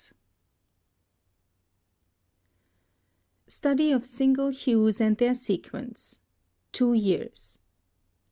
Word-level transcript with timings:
Munsell. 0.03 0.17
STUDY 3.45 3.91
OF 3.91 4.03
SINGLE 4.03 4.49
HUES 4.49 4.99
AND 4.99 5.17
THEIR 5.19 5.35
SEQUENCE. 5.35 6.21
Two 6.71 6.93
Years. 6.93 7.59